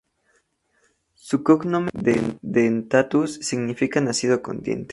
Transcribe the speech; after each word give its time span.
Su 1.13 1.43
cognomen 1.43 1.91
"Dentatus" 2.41 3.35
significaba 3.35 4.05
"nacido 4.07 4.41
con 4.41 4.59
dientes". 4.63 4.89